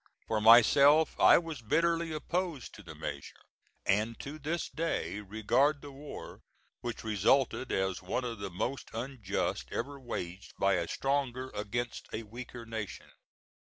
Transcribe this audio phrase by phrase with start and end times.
[0.25, 3.43] For myself, I was bitterly opposed to the measure,
[3.85, 6.41] and to this day regard the war,
[6.79, 12.23] which resulted, as one of the most unjust ever waged by a stronger against a
[12.23, 13.11] weaker nation.